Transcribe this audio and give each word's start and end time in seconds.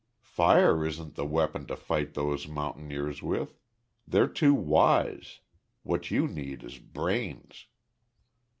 Fire 0.23 0.83
isn't 0.83 1.13
the 1.13 1.27
weapon 1.27 1.67
to 1.67 1.75
fight 1.75 2.15
those 2.15 2.47
mountaineers 2.47 3.21
with. 3.21 3.59
They're 4.07 4.25
too 4.27 4.55
wise. 4.55 5.41
What 5.83 6.09
you 6.09 6.27
need 6.27 6.63
is 6.63 6.79
brains." 6.79 7.67